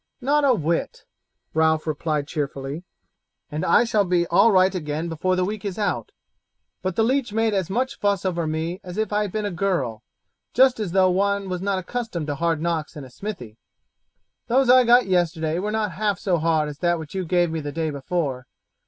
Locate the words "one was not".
11.11-11.77